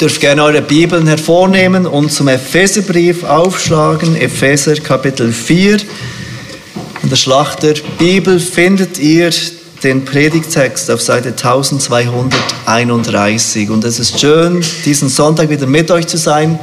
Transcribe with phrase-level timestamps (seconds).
[0.00, 5.78] dürft gerne eure Bibeln hervornehmen und zum Epheserbrief aufschlagen, Epheser Kapitel 4.
[7.02, 9.30] In der Schlachter Bibel findet ihr
[9.82, 13.70] den Predigtext auf Seite 1231.
[13.70, 16.60] Und es ist schön, diesen Sonntag wieder mit euch zu sein,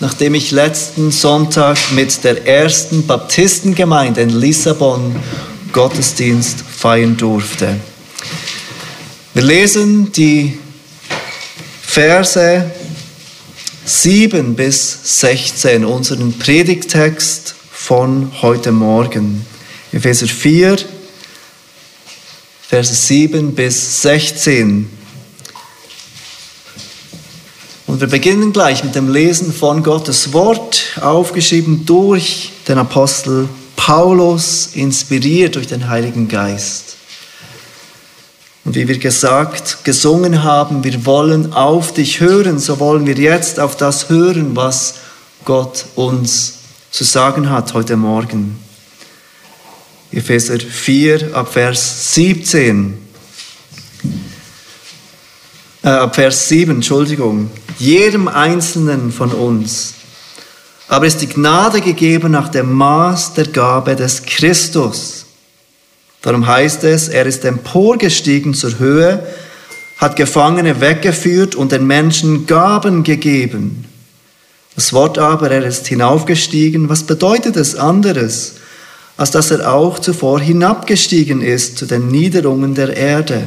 [0.00, 5.16] nachdem ich letzten Sonntag mit der ersten Baptistengemeinde in Lissabon
[5.72, 7.80] Gottesdienst feiern durfte.
[9.32, 10.58] Wir lesen die
[11.96, 12.70] Verse
[13.86, 19.46] 7 bis 16, unseren Predigtext von heute Morgen.
[19.92, 20.76] Epheser 4,
[22.68, 24.90] Verse 7 bis 16.
[27.86, 34.68] Und wir beginnen gleich mit dem Lesen von Gottes Wort, aufgeschrieben durch den Apostel Paulus,
[34.74, 36.95] inspiriert durch den Heiligen Geist.
[38.66, 43.60] Und wie wir gesagt, gesungen haben, wir wollen auf dich hören, so wollen wir jetzt
[43.60, 44.96] auf das hören, was
[45.44, 46.54] Gott uns
[46.90, 48.58] zu sagen hat heute Morgen.
[50.10, 52.98] Epheser 4 ab Vers 17.
[55.84, 57.50] Äh, ab Vers 7, Entschuldigung.
[57.78, 59.94] Jedem Einzelnen von uns
[60.88, 65.25] aber ist die Gnade gegeben nach dem Maß der Gabe des Christus.
[66.26, 69.24] Darum heißt es, er ist emporgestiegen zur Höhe,
[69.96, 73.84] hat Gefangene weggeführt und den Menschen Gaben gegeben.
[74.74, 78.54] Das Wort aber, er ist hinaufgestiegen, was bedeutet es anderes?
[79.16, 83.44] als dass er auch zuvor hinabgestiegen ist zu den Niederungen der Erde.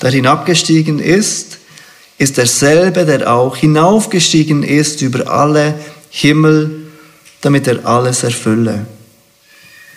[0.00, 1.58] Der hinabgestiegen ist,
[2.16, 5.74] ist derselbe, der auch hinaufgestiegen ist über alle
[6.10, 6.86] Himmel,
[7.42, 8.86] damit er alles erfülle.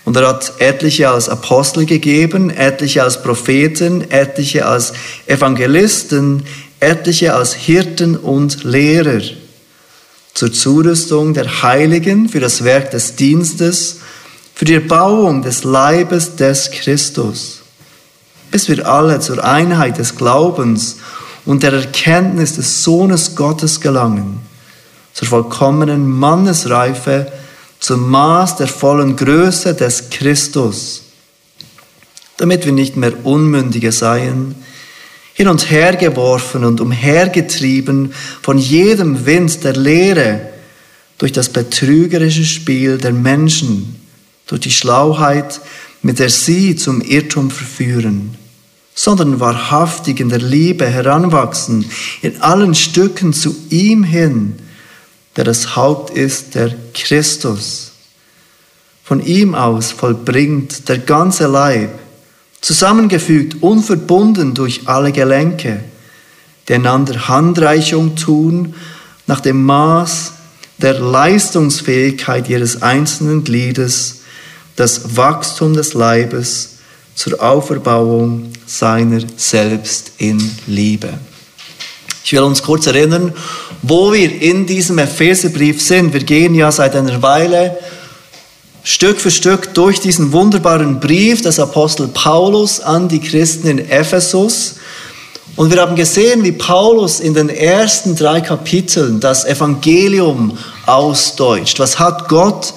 [0.03, 4.93] Und er hat etliche als Apostel gegeben, etliche als Propheten, etliche als
[5.27, 6.43] Evangelisten,
[6.79, 9.21] etliche als Hirten und Lehrer.
[10.33, 13.97] Zur Zurüstung der Heiligen für das Werk des Dienstes,
[14.55, 17.61] für die Erbauung des Leibes des Christus,
[18.49, 20.97] bis wir alle zur Einheit des Glaubens
[21.45, 24.39] und der Erkenntnis des Sohnes Gottes gelangen,
[25.13, 27.31] zur vollkommenen Mannesreife,
[27.81, 31.01] zum Maß der vollen Größe des Christus,
[32.37, 34.55] damit wir nicht mehr Unmündige seien,
[35.33, 40.49] hin und her geworfen und umhergetrieben von jedem Wind der Lehre
[41.17, 43.95] durch das betrügerische Spiel der Menschen,
[44.45, 45.59] durch die Schlauheit,
[46.03, 48.35] mit der sie zum Irrtum verführen,
[48.93, 51.85] sondern wahrhaftig in der Liebe heranwachsen,
[52.21, 54.59] in allen Stücken zu ihm hin,
[55.35, 57.91] der das Haupt ist, der Christus.
[59.03, 61.91] Von ihm aus vollbringt der ganze Leib,
[62.61, 65.83] zusammengefügt, unverbunden durch alle Gelenke,
[66.67, 68.75] die einander Handreichung tun
[69.27, 70.33] nach dem Maß
[70.77, 74.21] der Leistungsfähigkeit ihres einzelnen Gliedes,
[74.75, 76.77] das Wachstum des Leibes
[77.15, 81.19] zur Auferbauung seiner selbst in Liebe.
[82.23, 83.33] Ich will uns kurz erinnern,
[83.81, 86.13] wo wir in diesem Epheserbrief sind.
[86.13, 87.77] Wir gehen ja seit einer Weile
[88.83, 94.75] Stück für Stück durch diesen wunderbaren Brief des Apostel Paulus an die Christen in Ephesus.
[95.55, 101.79] Und wir haben gesehen, wie Paulus in den ersten drei Kapiteln das Evangelium ausdeutscht.
[101.79, 102.73] Was hat Gott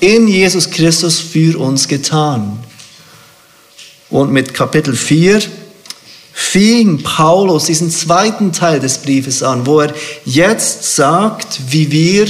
[0.00, 2.58] in Jesus Christus für uns getan.
[4.10, 5.42] Und mit Kapitel 4
[6.38, 9.94] fing Paulus diesen zweiten Teil des Briefes an, wo er
[10.26, 12.26] jetzt sagt, wie wir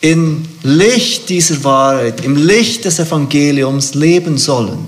[0.00, 4.86] im Licht dieser Wahrheit, im Licht des Evangeliums leben sollen.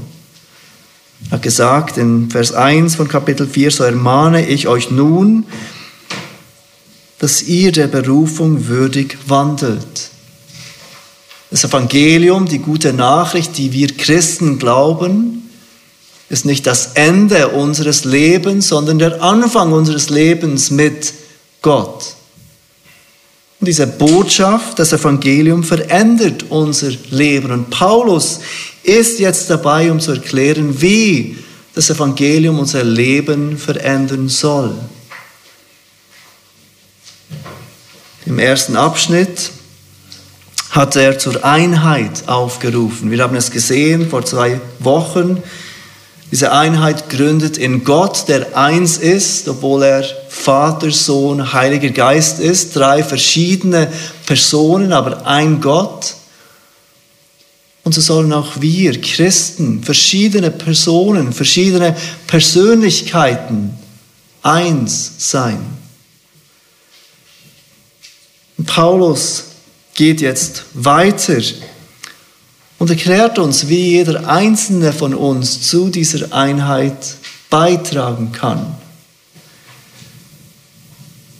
[1.30, 5.46] Er hat gesagt in Vers 1 von Kapitel 4, so ermahne ich euch nun,
[7.20, 10.10] dass ihr der Berufung würdig wandelt
[11.54, 15.43] das Evangelium, die gute Nachricht, die wir Christen glauben,
[16.34, 21.14] ist nicht das Ende unseres Lebens, sondern der Anfang unseres Lebens mit
[21.62, 22.16] Gott.
[23.60, 27.52] Und diese Botschaft, das Evangelium verändert unser Leben.
[27.52, 28.40] Und Paulus
[28.82, 31.38] ist jetzt dabei, um zu erklären, wie
[31.72, 34.74] das Evangelium unser Leben verändern soll.
[38.26, 39.52] Im ersten Abschnitt
[40.70, 43.12] hat er zur Einheit aufgerufen.
[43.12, 45.40] Wir haben es gesehen vor zwei Wochen.
[46.30, 52.74] Diese Einheit gründet in Gott, der eins ist, obwohl er Vater, Sohn, Heiliger Geist ist.
[52.74, 53.92] Drei verschiedene
[54.26, 56.14] Personen, aber ein Gott.
[57.84, 61.94] Und so sollen auch wir Christen, verschiedene Personen, verschiedene
[62.26, 63.78] Persönlichkeiten
[64.42, 65.58] eins sein.
[68.66, 69.44] Paulus
[69.94, 71.40] geht jetzt weiter
[72.78, 77.16] und erklärt uns, wie jeder einzelne von uns zu dieser Einheit
[77.50, 78.76] beitragen kann.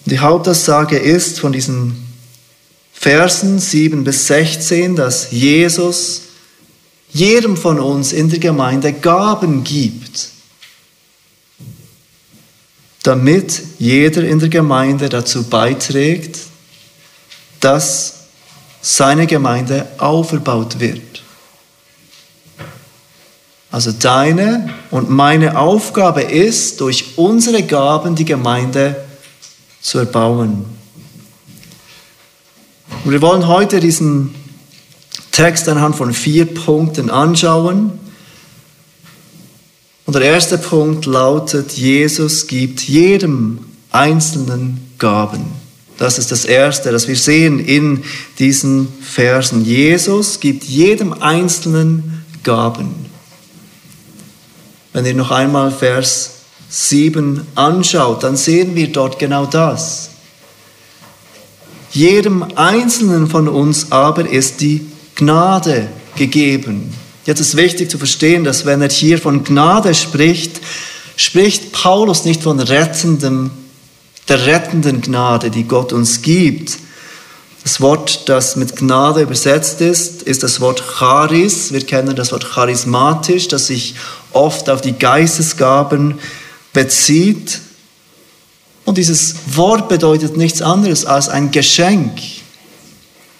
[0.07, 2.05] Die Hauptaussage ist von diesen
[2.93, 6.23] Versen 7 bis 16, dass Jesus
[7.13, 10.31] jedem von uns in der Gemeinde Gaben gibt,
[13.03, 16.39] damit jeder in der Gemeinde dazu beiträgt,
[17.61, 18.15] dass
[18.83, 21.14] seine Gemeinde aufgebaut wird.
[23.75, 28.95] Also deine und meine Aufgabe ist, durch unsere Gaben die Gemeinde
[29.81, 30.65] zu erbauen.
[33.05, 34.33] Und wir wollen heute diesen
[35.33, 37.99] Text anhand von vier Punkten anschauen.
[40.07, 43.59] Und der erste Punkt lautet, Jesus gibt jedem
[43.91, 45.47] Einzelnen Gaben.
[45.99, 48.05] Das ist das Erste, das wir sehen in
[48.39, 49.65] diesen Versen.
[49.65, 53.04] Jesus gibt jedem Einzelnen Gaben.
[54.95, 56.31] Wenn ihr noch einmal Vers
[56.69, 60.11] 7 anschaut, dann sehen wir dort genau das.
[61.91, 64.87] Jedem Einzelnen von uns aber ist die
[65.17, 66.95] Gnade gegeben.
[67.27, 70.61] Jetzt ist wichtig zu verstehen, dass wenn er hier von Gnade spricht,
[71.17, 73.51] spricht Paulus nicht von rettendem,
[74.29, 76.79] der rettenden Gnade, die Gott uns gibt.
[77.65, 81.73] Das Wort, das mit Gnade übersetzt ist, ist das Wort Charis.
[81.73, 83.95] Wir kennen das Wort charismatisch, das sich
[84.33, 86.19] oft auf die Geistesgaben
[86.75, 87.61] bezieht.
[88.85, 92.21] Und dieses Wort bedeutet nichts anderes als ein Geschenk.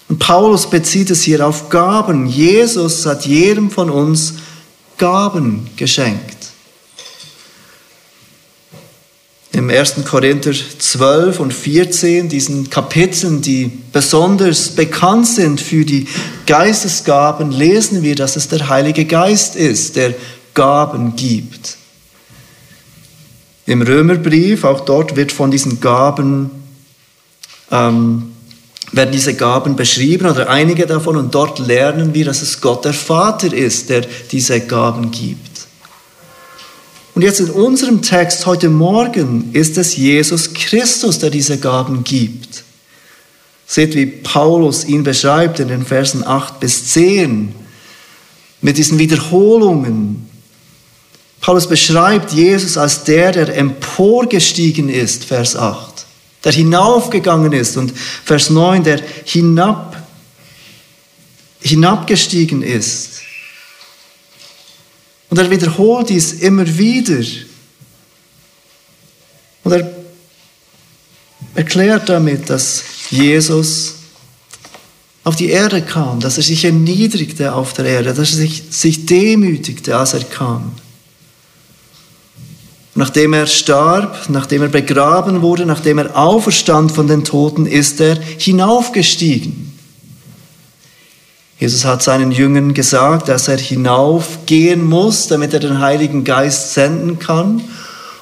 [0.09, 2.27] Und Paulus bezieht es hier auf Gaben.
[2.27, 4.35] Jesus hat jedem von uns
[4.97, 6.34] Gaben geschenkt.
[9.55, 10.05] Im 1.
[10.05, 16.09] Korinther 12 und 14, diesen Kapiteln, die besonders bekannt sind für die
[16.45, 20.15] Geistesgaben, lesen wir, dass es der Heilige Geist ist, der
[20.55, 21.77] Gaben gibt.
[23.67, 26.51] Im Römerbrief, auch dort wird von diesen Gaben,
[27.71, 28.33] ähm,
[28.91, 32.93] werden diese Gaben beschrieben oder einige davon und dort lernen wir, dass es Gott der
[32.93, 35.54] Vater ist, der diese Gaben gibt.
[37.15, 42.65] Und jetzt in unserem Text heute Morgen ist es Jesus Christus, der diese Gaben gibt.
[43.67, 47.55] Seht, wie Paulus ihn beschreibt in den Versen 8 bis 10
[48.61, 50.29] mit diesen Wiederholungen,
[51.41, 56.07] Paulus beschreibt Jesus als der, der emporgestiegen ist, Vers 8,
[56.43, 57.93] der hinaufgegangen ist und
[58.25, 60.03] Vers 9, der hinab,
[61.61, 63.24] hinabgestiegen ist.
[65.35, 67.27] Und er wiederholt dies immer wieder.
[69.65, 69.91] Und er
[71.57, 73.95] erklärt damit, dass Jesus
[75.25, 79.07] auf die Erde kam, dass er sich erniedrigte auf der Erde, dass er sich, sich
[79.07, 80.71] demütigte, als er kam.
[82.95, 88.21] Nachdem er starb, nachdem er begraben wurde, nachdem er auferstand von den Toten, ist er
[88.39, 89.74] hinaufgestiegen.
[91.59, 97.19] Jesus hat seinen Jüngern gesagt, dass er hinaufgehen muss, damit er den Heiligen Geist senden
[97.19, 97.63] kann.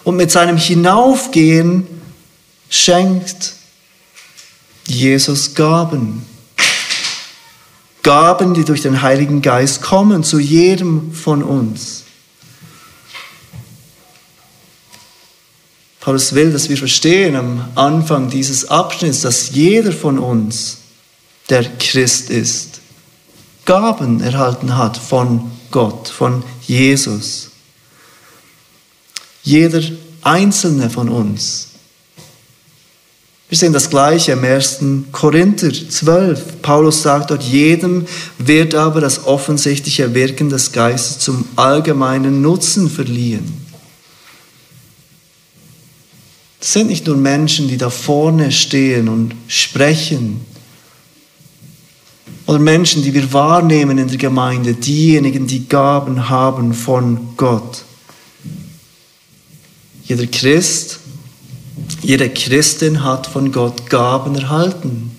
[0.04, 1.86] Und mit seinem Hinaufgehen
[2.68, 3.54] schenkt
[4.86, 6.26] Jesus Gaben.
[8.02, 12.02] Gaben, die durch den Heiligen Geist kommen zu jedem von uns.
[16.00, 20.78] Paulus will, dass wir verstehen am Anfang dieses Abschnitts, dass jeder von uns,
[21.48, 22.81] der Christ ist,
[23.64, 27.50] Gaben erhalten hat von Gott, von Jesus.
[29.42, 29.82] Jeder
[30.22, 31.68] einzelne von uns.
[33.48, 34.78] Wir sehen das Gleiche im 1.
[35.12, 36.62] Korinther 12.
[36.62, 38.06] Paulus sagt dort, jedem
[38.38, 43.62] wird aber das offensichtliche Wirken des Geistes zum allgemeinen Nutzen verliehen.
[46.60, 50.46] Das sind nicht nur Menschen, die da vorne stehen und sprechen.
[52.46, 57.84] Oder Menschen, die wir wahrnehmen in der Gemeinde, diejenigen, die Gaben haben von Gott.
[60.04, 60.98] Jeder Christ,
[62.02, 65.12] jede Christin hat von Gott Gaben erhalten.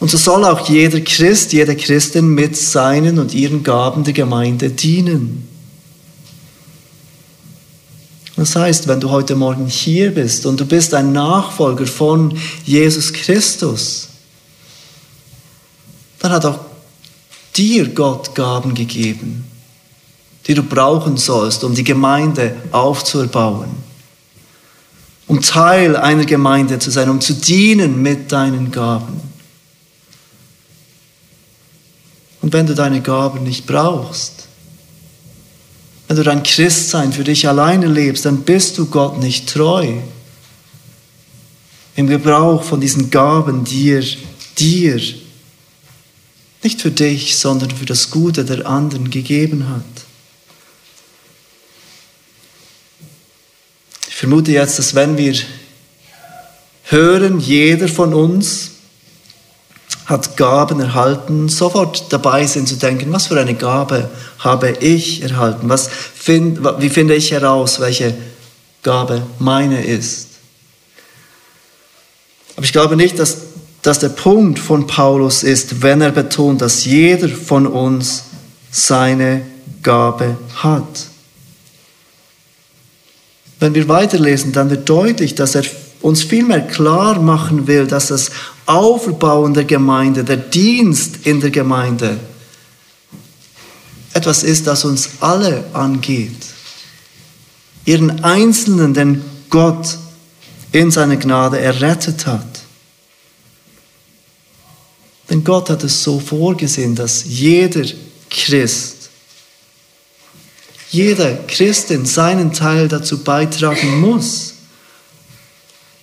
[0.00, 4.70] Und so soll auch jeder Christ, jede Christin mit seinen und ihren Gaben der Gemeinde
[4.70, 5.48] dienen.
[8.36, 13.12] Das heißt, wenn du heute Morgen hier bist und du bist ein Nachfolger von Jesus
[13.12, 14.07] Christus,
[16.18, 16.60] dann hat auch
[17.56, 19.44] dir Gott Gaben gegeben,
[20.46, 23.88] die du brauchen sollst, um die Gemeinde aufzubauen.
[25.28, 29.20] um Teil einer Gemeinde zu sein, um zu dienen mit deinen Gaben.
[32.40, 34.48] Und wenn du deine Gaben nicht brauchst,
[36.06, 39.92] wenn du dein Christsein für dich alleine lebst, dann bist du Gott nicht treu.
[41.94, 44.04] Im Gebrauch von diesen Gaben, die er
[44.58, 44.98] dir,
[46.62, 49.82] nicht für dich, sondern für das Gute der anderen gegeben hat.
[54.08, 55.34] Ich vermute jetzt, dass wenn wir
[56.84, 58.72] hören, jeder von uns
[60.06, 65.68] hat Gaben erhalten, sofort dabei sind zu denken, was für eine Gabe habe ich erhalten?
[65.68, 68.16] Was find, wie finde ich heraus, welche
[68.82, 70.28] Gabe meine ist?
[72.56, 73.36] Aber ich glaube nicht, dass
[73.82, 78.24] das der Punkt von Paulus ist, wenn er betont, dass jeder von uns
[78.70, 79.42] seine
[79.82, 81.06] Gabe hat.
[83.60, 85.64] Wenn wir weiterlesen, dann wird deutlich, dass er
[86.00, 88.30] uns vielmehr klar machen will, dass das
[88.66, 92.18] Aufbauen der Gemeinde, der Dienst in der Gemeinde
[94.12, 96.36] etwas ist, das uns alle angeht.
[97.84, 99.96] Ihren Einzelnen, den Gott
[100.72, 102.57] in seiner Gnade errettet hat.
[105.30, 107.84] Denn Gott hat es so vorgesehen, dass jeder
[108.30, 109.10] Christ,
[110.90, 114.54] jeder Christin seinen Teil dazu beitragen muss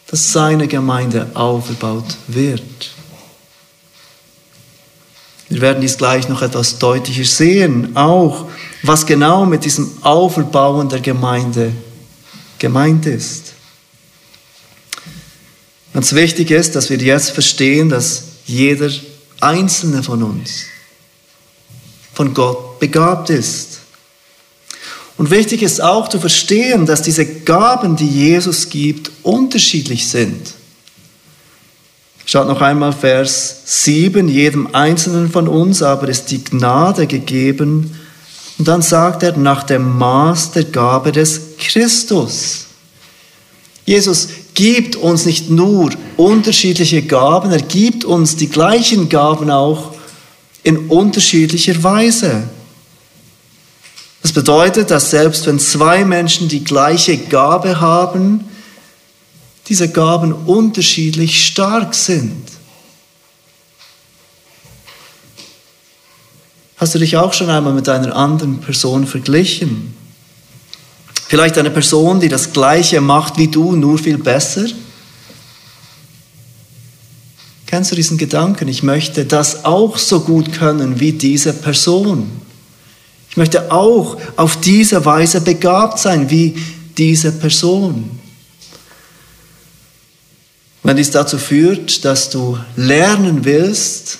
[0.07, 2.61] dass seine Gemeinde aufgebaut wird.
[5.49, 8.47] Wir werden dies gleich noch etwas deutlicher sehen, auch
[8.83, 11.71] was genau mit diesem Auferbauen der Gemeinde
[12.59, 13.53] gemeint ist.
[15.93, 18.89] Ganz wichtig ist, dass wir jetzt verstehen, dass jeder
[19.41, 20.65] einzelne von uns
[22.13, 23.79] von Gott begabt ist.
[25.17, 30.53] Und wichtig ist auch zu verstehen, dass diese Gaben, die Jesus gibt, unterschiedlich sind.
[32.25, 37.99] Schaut noch einmal Vers 7, jedem Einzelnen von uns aber ist die Gnade gegeben.
[38.57, 42.65] Und dann sagt er, nach dem Maß der Gabe des Christus.
[43.85, 49.93] Jesus gibt uns nicht nur unterschiedliche Gaben, er gibt uns die gleichen Gaben auch
[50.63, 52.43] in unterschiedlicher Weise.
[54.23, 58.45] Das bedeutet, dass selbst wenn zwei Menschen die gleiche Gabe haben,
[59.67, 62.43] diese Gaben unterschiedlich stark sind.
[66.77, 69.95] Hast du dich auch schon einmal mit einer anderen Person verglichen?
[71.27, 74.65] Vielleicht eine Person, die das Gleiche macht wie du, nur viel besser?
[77.65, 78.67] Kennst du diesen Gedanken?
[78.67, 82.29] Ich möchte das auch so gut können wie diese Person.
[83.29, 86.55] Ich möchte auch auf diese Weise begabt sein wie
[86.97, 88.09] diese Person.
[90.83, 94.19] Wenn dies dazu führt, dass du lernen willst,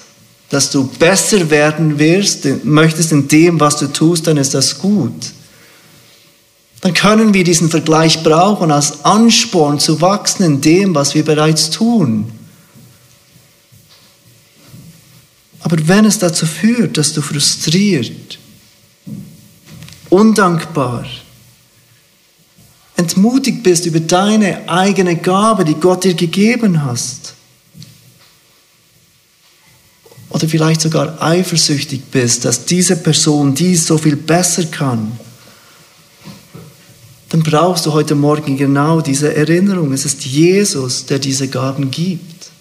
[0.49, 5.13] dass du besser werden wirst, möchtest in dem, was du tust, dann ist das gut.
[6.85, 11.71] Dann können wir diesen Vergleich brauchen als Ansporn zu wachsen in dem, was wir bereits
[11.71, 12.31] tun.
[15.61, 18.37] Aber wenn es dazu führt, dass du frustriert,
[20.11, 21.05] undankbar,
[22.97, 27.33] entmutigt bist über deine eigene Gabe, die Gott dir gegeben hast.
[30.29, 35.17] Oder vielleicht sogar eifersüchtig bist, dass diese Person dies so viel besser kann.
[37.29, 39.93] Dann brauchst du heute Morgen genau diese Erinnerung.
[39.93, 42.51] Es ist Jesus, der diese Gaben gibt.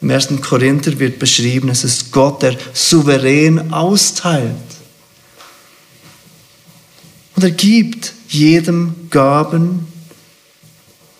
[0.00, 4.54] Im ersten Korinther wird beschrieben, es ist Gott, der souverän austeilt.
[7.36, 9.86] Und er gibt jedem Gaben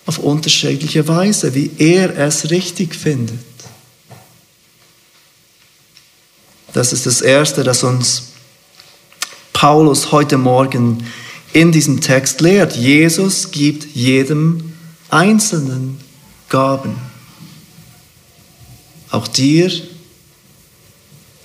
[0.05, 3.39] auf unterschiedliche Weise, wie er es richtig findet.
[6.73, 8.33] Das ist das Erste, das uns
[9.53, 11.05] Paulus heute Morgen
[11.55, 12.75] in diesem Text lehrt.
[12.75, 14.73] Jesus gibt jedem
[15.09, 15.97] Einzelnen
[16.49, 16.97] Gaben.
[19.09, 19.71] Auch dir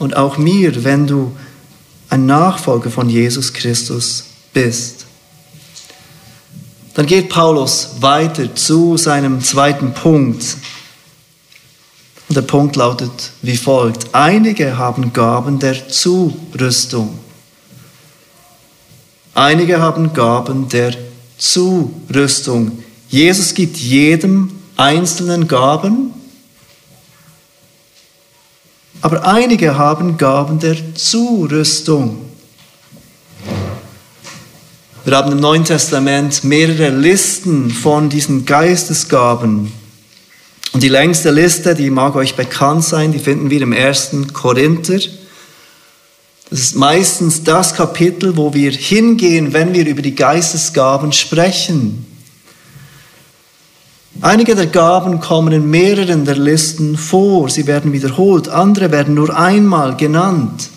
[0.00, 1.30] und auch mir, wenn du
[2.08, 5.06] ein Nachfolger von Jesus Christus bist.
[6.94, 10.56] Dann geht Paulus weiter zu seinem zweiten Punkt.
[12.28, 14.12] Und der Punkt lautet wie folgt.
[14.12, 17.16] Einige haben Gaben der Zurüstung.
[19.34, 20.94] Einige haben Gaben der
[21.38, 22.82] Zurüstung.
[23.08, 26.12] Jesus gibt jedem einzelnen Gaben,
[29.02, 32.18] aber einige haben Gaben der Zurüstung.
[35.04, 39.72] Wir haben im Neuen Testament mehrere Listen von diesen Geistesgaben.
[40.72, 45.00] Und die längste Liste, die mag euch bekannt sein, die finden wir im ersten Korinther.
[46.50, 52.04] Das ist meistens das Kapitel, wo wir hingehen, wenn wir über die Geistesgaben sprechen.
[54.20, 59.34] Einige der Gaben kommen in mehreren der Listen vor, sie werden wiederholt, andere werden nur
[59.36, 60.68] einmal genannt.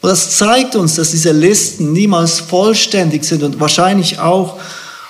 [0.00, 4.58] Und das zeigt uns, dass diese Listen niemals vollständig sind und wahrscheinlich auch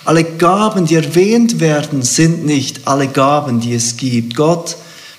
[0.04, 4.36] alle Gaben, die erwähnt werden, sind nicht alle Gaben, die es gibt.
[4.36, 4.76] Gott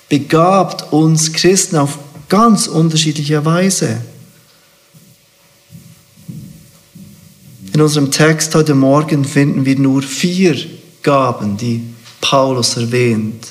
[0.07, 1.97] begabt uns Christen auf
[2.29, 4.01] ganz unterschiedliche Weise.
[7.73, 10.57] In unserem Text heute Morgen finden wir nur vier
[11.03, 11.81] Gaben, die
[12.19, 13.47] Paulus erwähnt.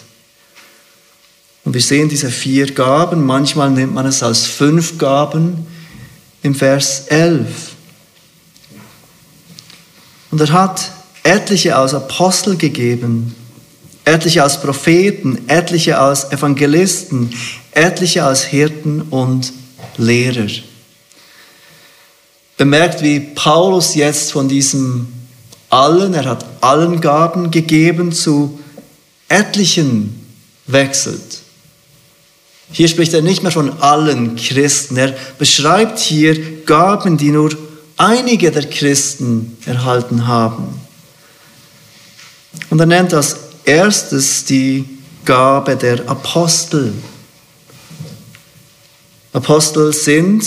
[1.64, 5.66] Und wir sehen diese vier Gaben, manchmal nennt man es als fünf Gaben
[6.42, 7.46] im Vers 11.
[10.30, 13.34] Und er hat etliche als Apostel gegeben,
[14.04, 17.30] etliche als Propheten, etliche als Evangelisten,
[17.72, 19.52] etliche als Hirten und
[19.96, 20.50] Lehrer.
[22.60, 25.08] Bemerkt, wie Paulus jetzt von diesem
[25.70, 28.60] allen, er hat allen Gaben gegeben, zu
[29.30, 30.26] etlichen
[30.66, 31.40] wechselt.
[32.70, 37.56] Hier spricht er nicht mehr von allen Christen, er beschreibt hier Gaben, die nur
[37.96, 40.82] einige der Christen erhalten haben.
[42.68, 44.84] Und er nennt als erstes die
[45.24, 46.92] Gabe der Apostel.
[49.32, 50.44] Apostel sind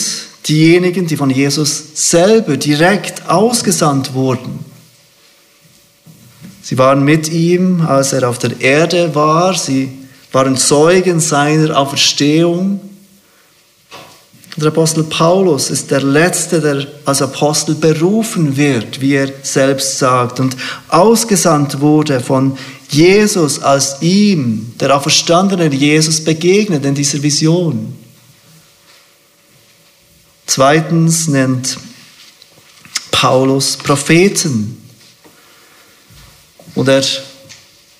[0.47, 4.59] diejenigen, die von Jesus selber direkt ausgesandt wurden.
[6.61, 9.53] Sie waren mit ihm, als er auf der Erde war.
[9.53, 9.91] Sie
[10.31, 12.79] waren Zeugen seiner Auferstehung.
[14.55, 20.39] Der Apostel Paulus ist der Letzte, der als Apostel berufen wird, wie er selbst sagt,
[20.39, 20.55] und
[20.89, 22.55] ausgesandt wurde von
[22.89, 28.02] Jesus, als ihm, der auferstandene Jesus, begegnet in dieser Vision.
[30.45, 31.77] Zweitens nennt
[33.11, 34.77] Paulus Propheten.
[36.75, 37.03] Und er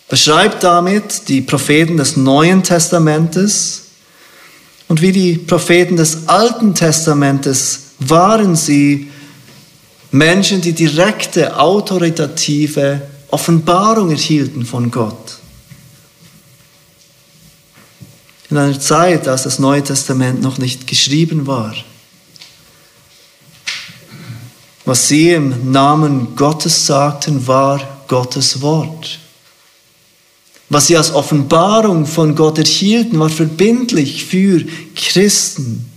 [0.09, 3.83] beschreibt damit die Propheten des Neuen Testamentes.
[4.87, 9.09] Und wie die Propheten des Alten Testamentes waren sie
[10.11, 13.01] Menschen, die direkte, autoritative
[13.31, 15.39] Offenbarung erhielten von Gott.
[18.51, 21.73] In einer Zeit, als das Neue Testament noch nicht geschrieben war.
[24.85, 29.19] Was sie im Namen Gottes sagten, war Gottes Wort.
[30.69, 34.63] Was sie als Offenbarung von Gott erhielten, war verbindlich für
[34.95, 35.89] Christen.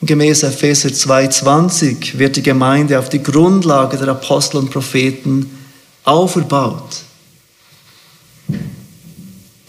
[0.00, 5.50] Gemäß Epheser 2,20 wird die Gemeinde auf die Grundlage der Apostel und Propheten
[6.04, 7.02] auferbaut.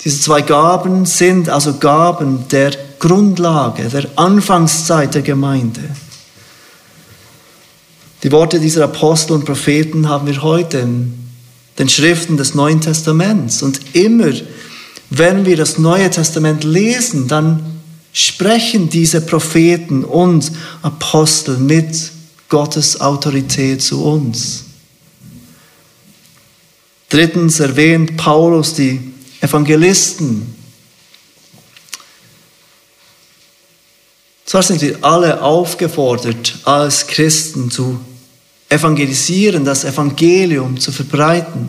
[0.04, 5.82] Diese zwei Gaben sind also Gaben der Grundlage, der Anfangszeit der Gemeinde.
[8.26, 11.14] Die Worte dieser Apostel und Propheten haben wir heute in
[11.78, 13.62] den Schriften des Neuen Testaments.
[13.62, 14.34] Und immer,
[15.12, 17.80] wenn wir das Neue Testament lesen, dann
[18.14, 22.10] sprechen diese Propheten und Apostel mit
[22.50, 24.64] Gottes Autorität zu uns.
[27.10, 29.02] Drittens erwähnt Paulus die
[29.40, 30.56] Evangelisten.
[34.48, 38.00] Zwar sind wir alle aufgefordert, als Christen zu
[38.70, 41.68] evangelisieren, das Evangelium zu verbreiten.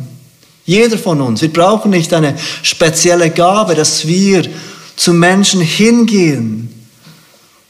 [0.65, 1.43] Jeder von uns.
[1.43, 4.49] Wir brauchen nicht eine spezielle Gabe, dass wir
[4.97, 6.89] zu Menschen hingehen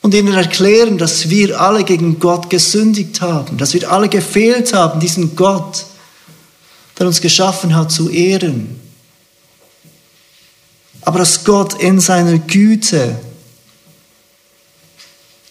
[0.01, 5.01] und ihnen erklären, dass wir alle gegen Gott gesündigt haben, dass wir alle gefehlt haben,
[5.01, 5.85] diesen Gott,
[6.99, 8.81] der uns geschaffen hat, zu ehren.
[11.03, 13.19] Aber dass Gott in seiner Güte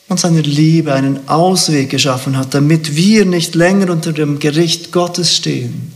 [0.08, 5.36] und seiner Liebe einen Ausweg geschaffen hat, damit wir nicht länger unter dem Gericht Gottes
[5.36, 5.92] stehen.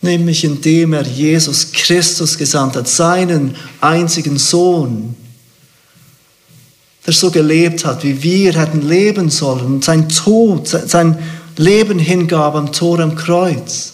[0.00, 5.16] Nämlich indem er Jesus Christus gesandt hat, seinen einzigen Sohn,
[7.06, 11.18] der so gelebt hat, wie wir hätten leben sollen und sein Tod, sein
[11.56, 13.92] Leben hingab am Tor am Kreuz.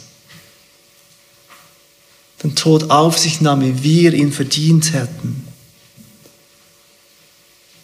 [2.43, 5.48] Den Tod auf sich nahm, wie wir ihn verdient hätten.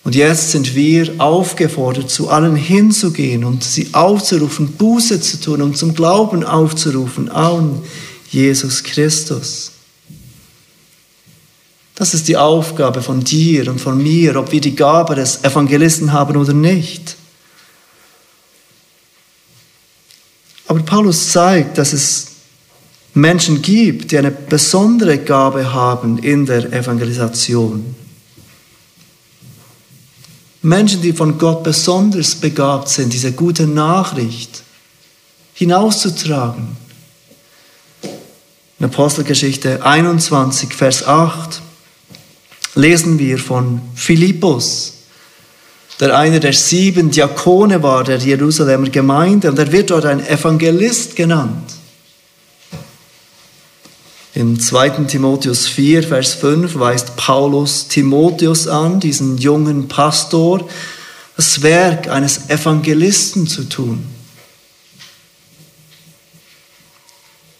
[0.04, 5.78] Und jetzt sind wir aufgefordert, zu allen hinzugehen und sie aufzurufen, Buße zu tun und
[5.78, 7.82] zum Glauben aufzurufen an
[8.30, 9.72] Jesus Christus.
[11.94, 16.12] Das ist die Aufgabe von dir und von mir, ob wir die Gabe des Evangelisten
[16.12, 17.16] haben oder nicht.
[20.94, 22.26] Paulus zeigt, dass es
[23.14, 27.94] Menschen gibt, die eine besondere Gabe haben in der Evangelisation.
[30.64, 34.62] Menschen, die von Gott besonders begabt sind, diese gute Nachricht
[35.52, 36.76] hinauszutragen.
[38.78, 41.60] In Apostelgeschichte 21, Vers 8
[42.76, 44.94] lesen wir von Philippus,
[46.00, 51.14] der einer der sieben Diakone war der Jerusalemer Gemeinde und er wird dort ein Evangelist
[51.14, 51.74] genannt.
[54.34, 55.04] In 2.
[55.06, 60.68] Timotheus 4, Vers 5 weist Paulus Timotheus an, diesen jungen Pastor,
[61.36, 64.04] das Werk eines Evangelisten zu tun.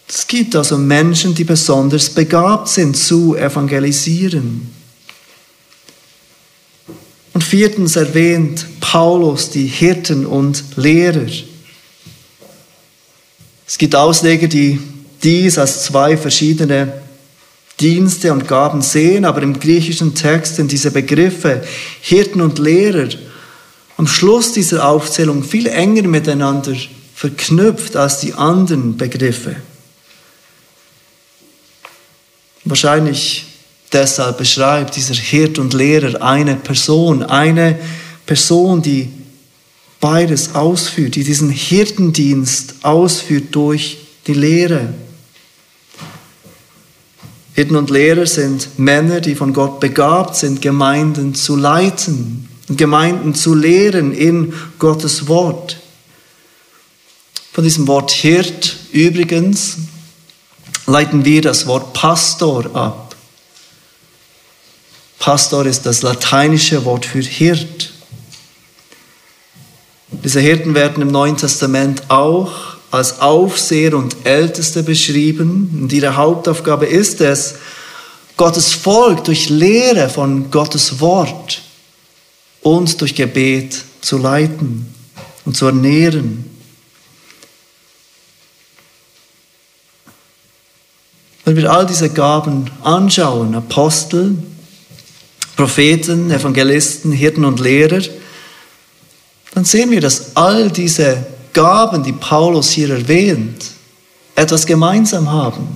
[0.08, 4.68] Es gibt also Menschen, die besonders begabt sind zu evangelisieren.
[7.34, 11.30] Und viertens erwähnt Paulus die Hirten und Lehrer.
[13.64, 14.80] Es gibt Ausleger, die
[15.24, 16.92] dies als zwei verschiedene
[17.80, 21.64] Dienste und Gaben sehen, aber im griechischen Text sind diese Begriffe
[22.00, 23.08] Hirten und Lehrer
[23.96, 26.74] am Schluss dieser Aufzählung viel enger miteinander
[27.14, 29.56] verknüpft als die anderen Begriffe.
[32.64, 33.46] Wahrscheinlich
[33.92, 37.78] deshalb beschreibt dieser Hirt und Lehrer eine Person, eine
[38.26, 39.10] Person, die
[40.00, 44.92] beides ausführt, die diesen Hirtendienst ausführt durch die Lehre.
[47.54, 53.54] Hirten und Lehrer sind Männer, die von Gott begabt sind, Gemeinden zu leiten, Gemeinden zu
[53.54, 55.78] lehren in Gottes Wort.
[57.52, 59.76] Von diesem Wort Hirt übrigens
[60.86, 63.14] leiten wir das Wort Pastor ab.
[65.20, 67.92] Pastor ist das lateinische Wort für Hirt.
[70.10, 75.78] Diese Hirten werden im Neuen Testament auch als Aufseher und Älteste beschrieben.
[75.82, 77.56] Und ihre Hauptaufgabe ist es,
[78.36, 81.62] Gottes Volk durch Lehre von Gottes Wort
[82.62, 84.92] und durch Gebet zu leiten
[85.44, 86.50] und zu ernähren.
[91.44, 94.36] Wenn wir all diese Gaben anschauen, Apostel,
[95.56, 98.02] Propheten, Evangelisten, Hirten und Lehrer,
[99.54, 103.70] dann sehen wir, dass all diese Gaben, die Paulus hier erwähnt,
[104.34, 105.66] etwas gemeinsam haben.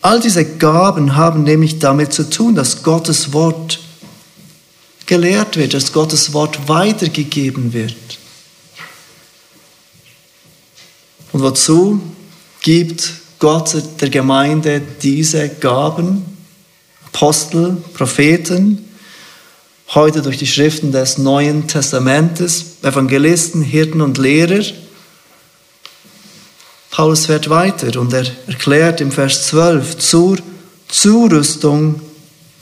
[0.00, 3.80] All diese Gaben haben nämlich damit zu tun, dass Gottes Wort
[5.06, 8.18] gelehrt wird, dass Gottes Wort weitergegeben wird.
[11.32, 12.00] Und wozu
[12.62, 16.24] gibt Gott der Gemeinde diese Gaben?
[17.06, 18.88] Apostel, Propheten,
[19.94, 24.64] heute durch die Schriften des Neuen Testamentes, Evangelisten, Hirten und Lehrer.
[26.90, 30.38] Paulus fährt weiter und er erklärt im Vers 12 zur
[30.88, 32.00] Zurüstung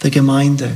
[0.03, 0.73] der Gemeinde.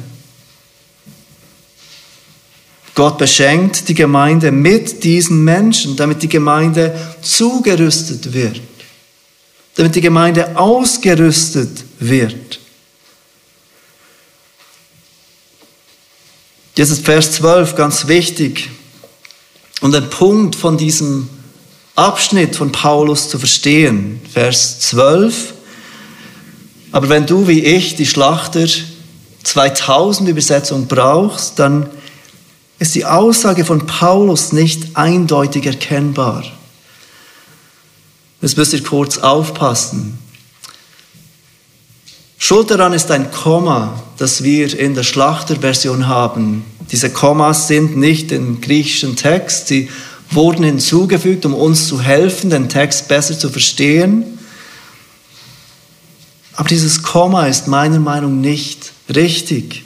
[2.94, 8.60] Gott beschenkt die Gemeinde mit diesen Menschen, damit die Gemeinde zugerüstet wird,
[9.74, 12.60] damit die Gemeinde ausgerüstet wird.
[16.76, 18.68] Jetzt ist Vers 12 ganz wichtig
[19.80, 21.26] und ein Punkt von diesem
[21.94, 24.20] Abschnitt von Paulus zu verstehen.
[24.30, 25.54] Vers 12.
[26.92, 28.66] Aber wenn du wie ich die Schlachter
[29.42, 31.88] 2000 Übersetzung brauchst, dann
[32.78, 36.44] ist die Aussage von Paulus nicht eindeutig erkennbar.
[38.42, 40.18] Jetzt müsst ihr kurz aufpassen.
[42.36, 46.64] Schuld daran ist ein Komma, das wir in der Schlachterversion haben.
[46.90, 49.88] Diese Kommas sind nicht im griechischen Text, sie
[50.30, 54.38] wurden hinzugefügt, um uns zu helfen, den Text besser zu verstehen.
[56.54, 59.84] Aber dieses Komma ist meiner Meinung nach nicht richtig.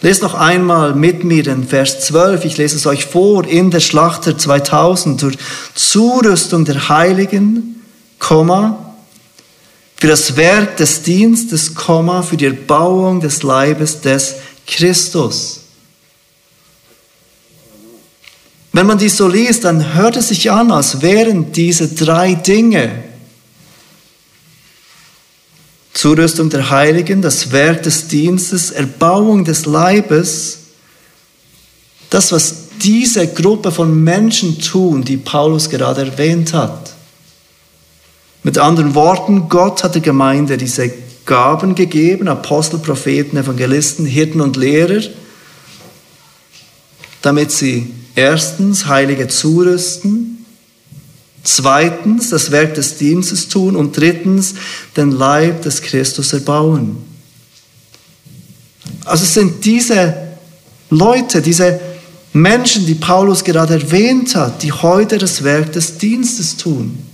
[0.00, 2.44] Lest noch einmal mit mir den Vers 12.
[2.44, 5.32] Ich lese es euch vor in der Schlachter 2000 zur
[5.74, 7.82] Zurüstung der Heiligen,
[8.20, 8.87] Komma,
[10.00, 15.60] für das Werk des Dienstes, für die Erbauung des Leibes des Christus.
[18.72, 23.02] Wenn man dies so liest, dann hört es sich an, als wären diese drei Dinge,
[25.94, 30.58] Zurüstung der Heiligen, das Werk des Dienstes, Erbauung des Leibes,
[32.08, 36.92] das, was diese Gruppe von Menschen tun, die Paulus gerade erwähnt hat.
[38.48, 40.90] Mit anderen Worten, Gott hat der Gemeinde diese
[41.26, 45.02] Gaben gegeben, Apostel, Propheten, Evangelisten, Hirten und Lehrer,
[47.20, 50.46] damit sie erstens Heilige zurüsten,
[51.44, 54.54] Zweitens das Werk des Dienstes tun und drittens
[54.96, 56.96] den Leib des Christus erbauen.
[59.04, 60.14] Also es sind diese
[60.88, 61.78] Leute, diese
[62.32, 67.07] Menschen, die Paulus gerade erwähnt hat, die heute das Werk des Dienstes tun.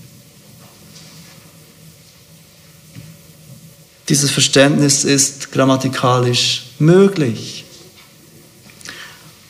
[4.09, 7.64] Dieses Verständnis ist grammatikalisch möglich.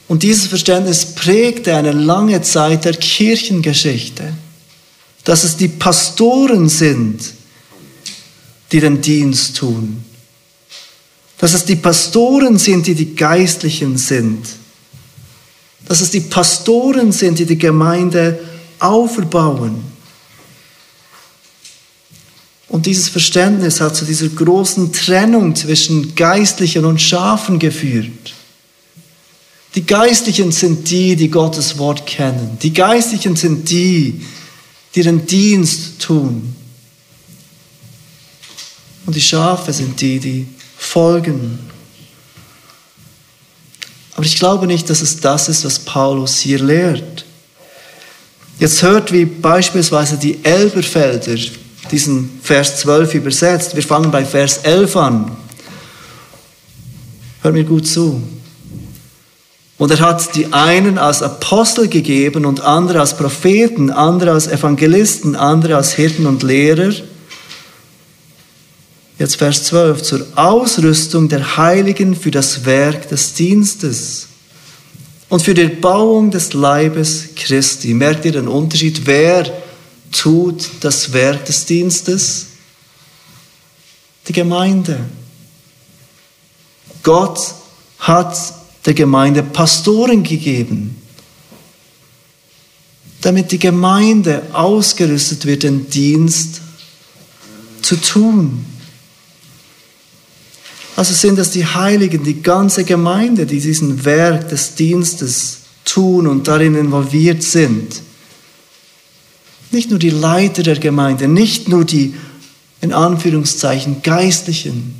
[0.06, 4.34] Und dieses Verständnis prägte eine lange Zeit der Kirchengeschichte,
[5.24, 7.32] dass es die Pastoren sind,
[8.70, 10.04] die den Dienst tun.
[11.38, 14.46] Dass es die Pastoren sind, die die Geistlichen sind.
[15.86, 18.38] Dass es die Pastoren sind, die die Gemeinde
[18.78, 19.93] aufbauen.
[22.68, 28.34] Und dieses Verständnis hat zu dieser großen Trennung zwischen Geistlichen und Schafen geführt.
[29.74, 32.58] Die Geistlichen sind die, die Gottes Wort kennen.
[32.62, 34.24] Die Geistlichen sind die,
[34.94, 36.54] die den Dienst tun.
[39.06, 40.46] Und die Schafe sind die, die
[40.78, 41.58] folgen.
[44.14, 47.24] Aber ich glaube nicht, dass es das ist, was Paulus hier lehrt.
[48.60, 51.36] Jetzt hört, wie beispielsweise die Elberfelder
[51.94, 53.76] diesen Vers 12 übersetzt.
[53.76, 55.30] Wir fangen bei Vers 11 an.
[57.40, 58.20] Hör mir gut zu.
[59.78, 65.36] Und er hat die einen als Apostel gegeben und andere als Propheten, andere als Evangelisten,
[65.36, 66.92] andere als Hirten und Lehrer.
[69.18, 74.26] Jetzt Vers 12, zur Ausrüstung der Heiligen für das Werk des Dienstes
[75.28, 77.94] und für die Erbauung des Leibes Christi.
[77.94, 79.02] Merkt ihr den Unterschied?
[79.04, 79.63] Wer
[80.14, 82.46] tut das Werk des Dienstes?
[84.26, 85.00] Die Gemeinde.
[87.02, 87.54] Gott
[87.98, 88.36] hat
[88.86, 90.96] der Gemeinde Pastoren gegeben,
[93.20, 96.60] damit die Gemeinde ausgerüstet wird, den Dienst
[97.82, 98.64] zu tun.
[100.96, 106.46] Also sind es die Heiligen, die ganze Gemeinde, die diesen Werk des Dienstes tun und
[106.46, 108.00] darin involviert sind.
[109.74, 112.14] Nicht nur die Leiter der Gemeinde, nicht nur die
[112.80, 114.94] in Anführungszeichen Geistlichen.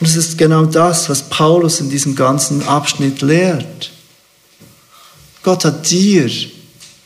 [0.00, 3.90] Und es ist genau das, was Paulus in diesem ganzen Abschnitt lehrt.
[5.42, 6.30] Gott hat dir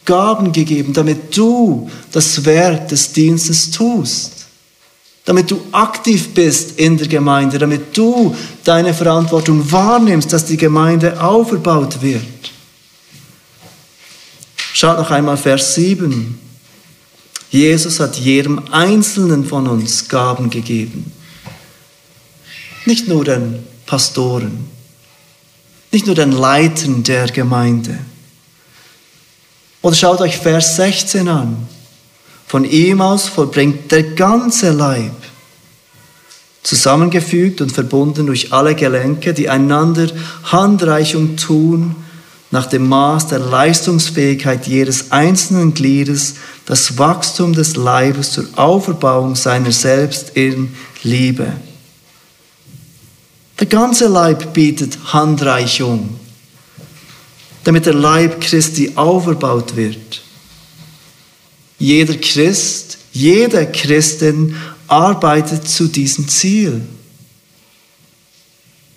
[0.04, 4.34] Gaben gegeben, damit du das Werk des Dienstes tust
[5.24, 11.18] damit du aktiv bist in der Gemeinde, damit du deine Verantwortung wahrnimmst, dass die Gemeinde
[11.22, 12.22] aufgebaut wird.
[14.76, 16.36] Schaut noch einmal Vers 7.
[17.48, 21.12] Jesus hat jedem Einzelnen von uns Gaben gegeben.
[22.84, 24.68] Nicht nur den Pastoren,
[25.92, 27.96] nicht nur den Leitern der Gemeinde.
[29.80, 31.68] Oder schaut euch Vers 16 an.
[32.48, 35.14] Von ihm aus vollbringt der ganze Leib,
[36.64, 40.08] zusammengefügt und verbunden durch alle Gelenke, die einander
[40.42, 41.94] Handreichung tun,
[42.54, 46.34] nach dem Maß der Leistungsfähigkeit jedes einzelnen Gliedes
[46.66, 51.52] das Wachstum des Leibes zur Auferbauung seiner selbst in Liebe.
[53.58, 56.20] Der ganze Leib bietet Handreichung,
[57.64, 60.22] damit der Leib Christi auferbaut wird.
[61.80, 64.54] Jeder Christ, jede Christin
[64.86, 66.82] arbeitet zu diesem Ziel,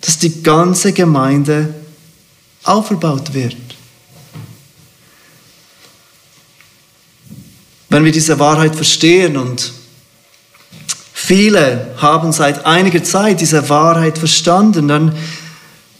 [0.00, 1.74] dass die ganze Gemeinde
[2.64, 3.56] aufgebaut wird.
[7.90, 9.72] Wenn wir diese Wahrheit verstehen und
[11.12, 15.16] viele haben seit einiger Zeit diese Wahrheit verstanden, dann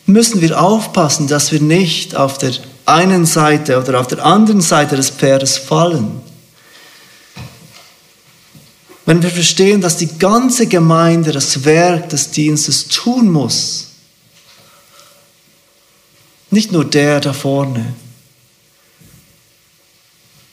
[0.04, 2.52] müssen wir aufpassen, dass wir nicht auf der
[2.86, 6.20] einen Seite oder auf der anderen Seite des Pferdes fallen.
[9.04, 13.87] Wenn wir verstehen, dass die ganze Gemeinde das Werk des Dienstes tun muss,
[16.50, 17.94] nicht nur der da vorne,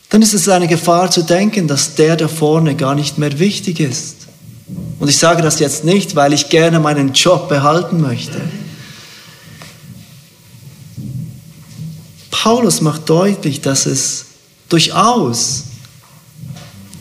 [0.09, 3.79] dann ist es eine Gefahr zu denken, dass der da vorne gar nicht mehr wichtig
[3.79, 4.27] ist.
[4.99, 8.39] Und ich sage das jetzt nicht, weil ich gerne meinen Job behalten möchte.
[12.31, 14.25] Paulus macht deutlich, dass es
[14.69, 15.63] durchaus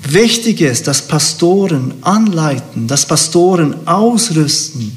[0.02, 4.96] wichtig ist, dass Pastoren anleiten, dass Pastoren ausrüsten,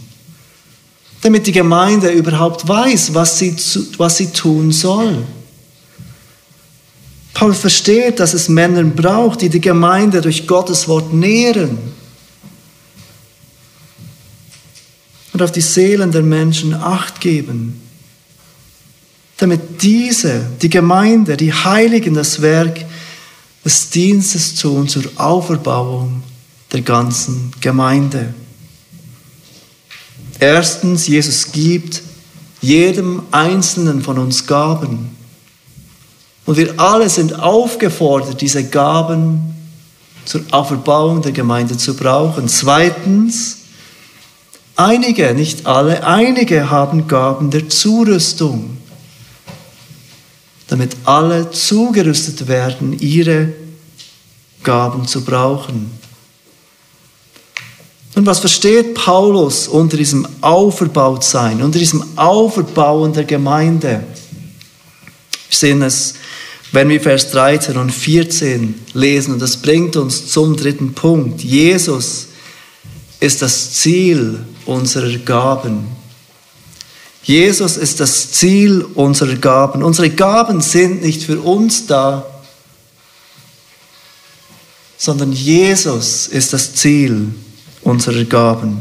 [1.22, 3.56] damit die Gemeinde überhaupt weiß, was sie,
[3.98, 5.26] was sie tun soll.
[7.34, 11.78] Paul versteht, dass es Männer braucht, die die Gemeinde durch Gottes Wort nähren
[15.34, 17.82] und auf die Seelen der Menschen acht geben.
[19.38, 22.84] damit diese, die Gemeinde, die Heiligen das Werk
[23.64, 26.24] des Dienstes tun zur Auferbauung
[26.72, 28.34] der ganzen Gemeinde.
[30.40, 32.02] Erstens, Jesus gibt
[32.62, 35.16] jedem Einzelnen von uns Gaben.
[36.46, 39.54] Und wir alle sind aufgefordert, diese Gaben
[40.26, 42.48] zur Auferbauung der Gemeinde zu brauchen.
[42.48, 43.60] Zweitens,
[44.76, 48.78] einige, nicht alle, einige haben Gaben der Zurüstung,
[50.68, 53.54] damit alle zugerüstet werden, ihre
[54.64, 55.97] Gaben zu brauchen.
[58.18, 64.04] Und was versteht Paulus unter diesem Auferbautsein, unter diesem Auferbauen der Gemeinde?
[65.50, 66.16] Wir sehen es,
[66.72, 71.44] wenn wir Vers 13 und 14 lesen, und das bringt uns zum dritten Punkt.
[71.44, 72.30] Jesus
[73.20, 75.86] ist das Ziel unserer Gaben.
[77.22, 79.84] Jesus ist das Ziel unserer Gaben.
[79.84, 82.26] Unsere Gaben sind nicht für uns da,
[84.98, 87.36] sondern Jesus ist das Ziel
[87.88, 88.80] unserer Gaben.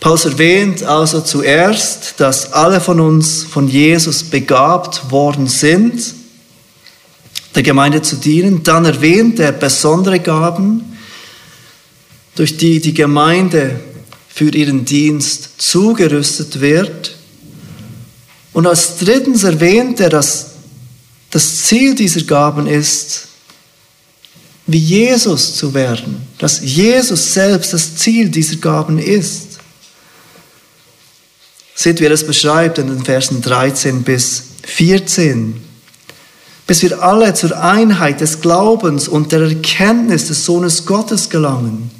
[0.00, 6.14] Paulus erwähnt also zuerst, dass alle von uns von Jesus begabt worden sind,
[7.54, 8.64] der Gemeinde zu dienen.
[8.64, 10.96] Dann erwähnt er besondere Gaben,
[12.34, 13.78] durch die die Gemeinde
[14.28, 17.14] für ihren Dienst zugerüstet wird.
[18.52, 20.46] Und als drittens erwähnt er, dass
[21.30, 23.28] das Ziel dieser Gaben ist,
[24.66, 29.58] wie Jesus zu werden, dass Jesus selbst das Ziel dieser Gaben ist.
[31.74, 35.60] Seht, wie er es beschreibt in den Versen 13 bis 14.
[36.66, 41.90] Bis wir alle zur Einheit des Glaubens und der Erkenntnis des Sohnes Gottes gelangen,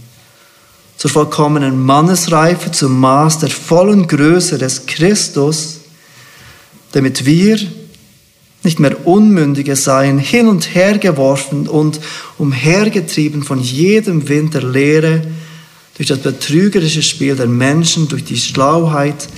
[0.97, 5.79] zur vollkommenen Mannesreife, zum Maß der vollen Größe des Christus,
[6.93, 7.59] damit wir
[8.63, 12.01] nicht mehr Unmündige seien, hin und her geworfen und
[12.39, 15.23] umhergetrieben von jedem Wind der Lehre,
[15.97, 19.29] durch das betrügerische Spiel der Menschen, durch die Schlauheit,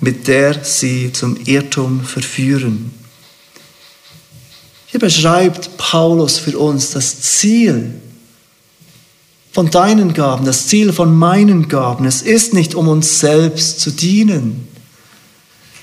[0.00, 2.92] mit der sie zum Irrtum verführen.
[4.86, 7.94] Hier beschreibt Paulus für uns das Ziel
[9.52, 12.04] von deinen Gaben, das Ziel von meinen Gaben.
[12.04, 14.68] Es ist nicht, um uns selbst zu dienen.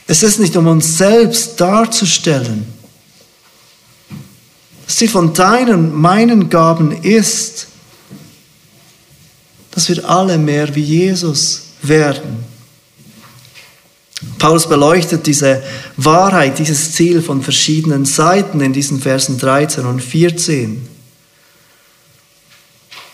[0.08, 2.66] Es ist nicht, um uns selbst darzustellen.
[4.88, 7.68] Ziel von deinen, meinen Gaben ist,
[9.72, 12.44] dass wir alle mehr wie Jesus werden.
[14.38, 15.64] Paulus beleuchtet diese
[15.98, 20.88] Wahrheit, dieses Ziel von verschiedenen Seiten in diesen Versen 13 und 14.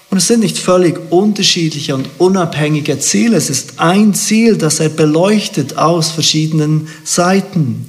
[0.10, 3.38] Und es sind nicht völlig unterschiedliche und unabhängige Ziele.
[3.38, 7.88] Es ist ein Ziel, das er beleuchtet aus verschiedenen Seiten.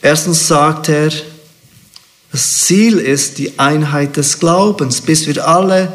[0.00, 1.10] Erstens sagt er,
[2.34, 5.92] das Ziel ist die Einheit des Glaubens, bis wir alle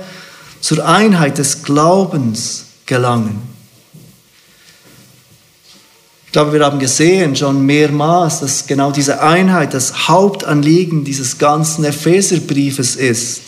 [0.62, 3.42] zur Einheit des Glaubens gelangen.
[6.26, 11.84] Ich glaube, wir haben gesehen schon mehrmals, dass genau diese Einheit das Hauptanliegen dieses ganzen
[11.84, 13.42] Epheserbriefes ist.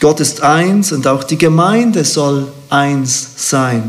[0.00, 3.88] Gott ist eins und auch die Gemeinde soll eins sein.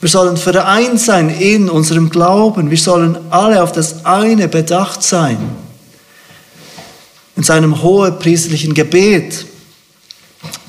[0.00, 2.70] Wir sollen vereint sein in unserem Glauben.
[2.70, 5.62] Wir sollen alle auf das eine bedacht sein.
[7.36, 9.46] In seinem hohepriestlichen Gebet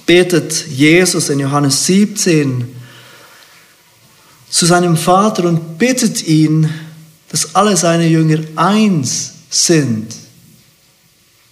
[0.06, 2.75] betet Jesus in Johannes 17
[4.49, 6.69] zu seinem Vater und bittet ihn,
[7.30, 10.08] dass alle seine Jünger eins sind,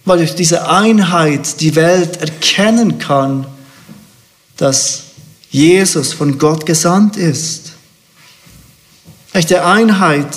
[0.04, 3.46] weil durch diese Einheit die Welt erkennen kann,
[4.56, 5.02] dass
[5.50, 7.72] Jesus von Gott gesandt ist.
[9.32, 10.28] Echte Einheit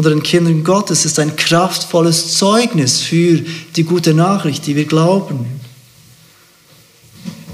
[0.00, 3.42] unter den Kindern Gottes ist ein kraftvolles Zeugnis für
[3.76, 5.60] die gute Nachricht, die wir glauben.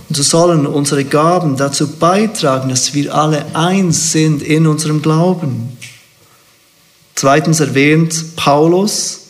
[0.09, 5.77] Und so sollen unsere Gaben dazu beitragen, dass wir alle eins sind in unserem Glauben.
[7.17, 9.23] Zweitens erwähnt Paulus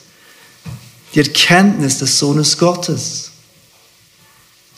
[1.15, 3.31] die Erkenntnis des Sohnes Gottes.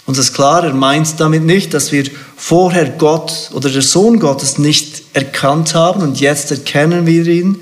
[0.07, 2.05] Uns ist klar, er meint damit nicht, dass wir
[2.37, 7.61] vorher Gott oder der Sohn Gottes nicht erkannt haben und jetzt erkennen wir ihn.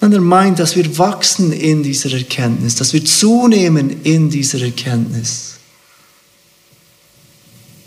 [0.00, 5.50] Sondern er meint, dass wir wachsen in dieser Erkenntnis, dass wir zunehmen in dieser Erkenntnis.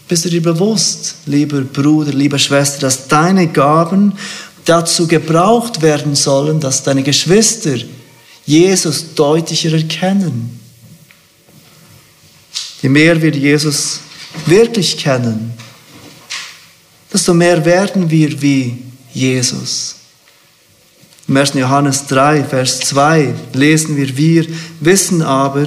[0.08, 4.14] Bist du dir bewusst, lieber Bruder, liebe Schwester, dass deine Gaben
[4.66, 7.78] dazu gebraucht werden sollen, dass deine Geschwister
[8.46, 10.60] Jesus deutlicher erkennen?
[12.82, 14.02] Je mehr wir Jesus
[14.46, 15.54] wirklich kennen,
[17.12, 18.78] desto mehr werden wir wie
[19.14, 19.96] Jesus.
[21.28, 21.54] Im 1.
[21.54, 24.46] Johannes 3, Vers 2 lesen wir, wir
[24.82, 25.66] wissen aber,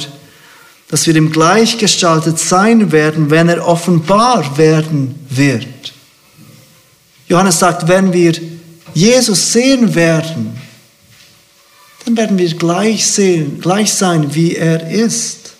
[0.89, 5.95] dass wir ihm gleichgestaltet sein werden, wenn er offenbar werden wird.
[7.29, 8.35] Johannes sagt, wenn wir
[8.95, 10.57] Jesus sehen werden,
[12.05, 15.55] dann werden wir gleich, sehen, gleich sein, wie er ist.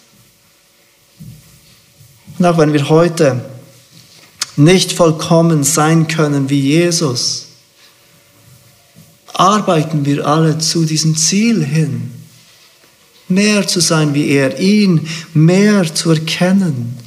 [2.39, 3.45] Und auch wenn wir heute
[4.57, 7.46] nicht vollkommen sein können wie Jesus,
[9.39, 12.11] arbeiten wir alle zu diesem Ziel hin,
[13.29, 16.99] mehr zu sein wie er, ihn mehr zu erkennen,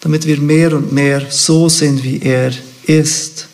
[0.00, 2.52] damit wir mehr und mehr so sind, wie er
[2.84, 3.48] ist.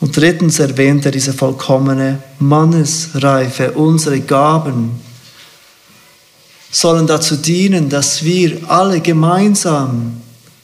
[0.00, 5.00] Und drittens erwähnt er diese vollkommene Mannesreife, unsere Gaben
[6.70, 10.20] sollen dazu dienen, dass wir alle gemeinsam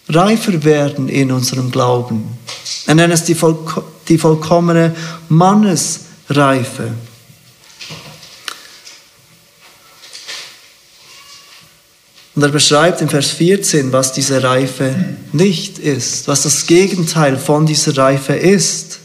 [0.09, 2.39] reifer werden in unserem Glauben.
[2.87, 4.95] Er nennt es die, vollko die vollkommene
[5.29, 6.93] Mannesreife.
[12.35, 14.95] Und er beschreibt in Vers 14, was diese Reife
[15.33, 18.99] nicht ist, was das Gegenteil von dieser Reife ist.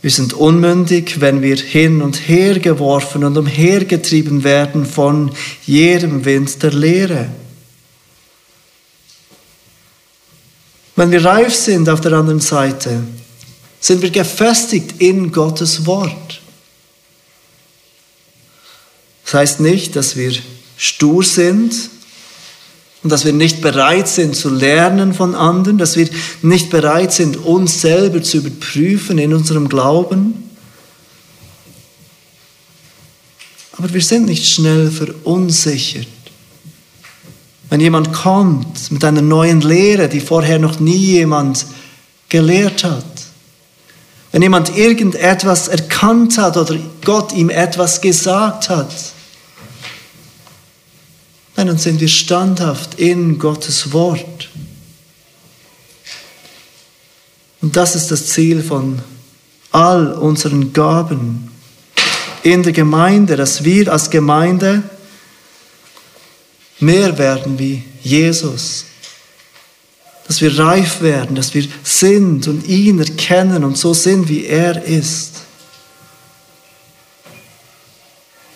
[0.00, 5.32] Wir sind unmündig, wenn wir hin und her geworfen und umhergetrieben werden von
[5.66, 7.28] jedem Wind der Lehre.
[10.96, 13.02] Wenn wir reif sind auf der anderen Seite,
[13.78, 16.40] sind wir gefestigt in Gottes Wort.
[19.24, 20.32] Das heißt nicht, dass wir
[20.78, 21.74] stur sind
[23.02, 26.08] und dass wir nicht bereit sind zu lernen von anderen, dass wir
[26.42, 30.50] nicht bereit sind, uns selber zu überprüfen in unserem Glauben.
[33.72, 36.08] Aber wir sind nicht schnell verunsichert.
[37.68, 41.66] Wenn jemand kommt mit einer neuen Lehre, die vorher noch nie jemand
[42.28, 43.04] gelehrt hat,
[44.32, 48.92] wenn jemand irgendetwas erkannt hat oder Gott ihm etwas gesagt hat,
[51.54, 54.50] dann sind wir standhaft in Gottes Wort.
[57.62, 59.00] Und das ist das Ziel von
[59.72, 61.50] all unseren Gaben
[62.42, 64.82] in der Gemeinde, dass wir als Gemeinde
[66.80, 68.84] mehr werden wie Jesus.
[70.26, 74.82] Dass wir reif werden, dass wir sind und ihn erkennen und so sind, wie er
[74.82, 75.32] ist.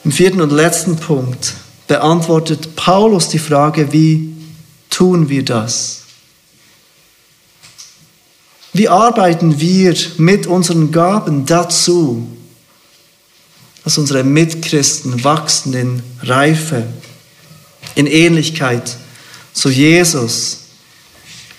[0.04, 1.54] Im vierten und letzten Punkt
[1.86, 4.34] beantwortet Paulus die Frage, wie
[4.88, 6.00] tun wir das?
[8.72, 12.26] Wie arbeiten wir mit unseren Gaben dazu,
[13.84, 16.86] dass unsere Mitchristen wachsen in Reife,
[17.94, 18.96] in Ähnlichkeit
[19.52, 20.58] zu Jesus,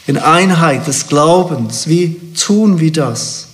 [0.08, 1.88] in Einheit des Glaubens?
[1.88, 3.48] Wie tun wir das?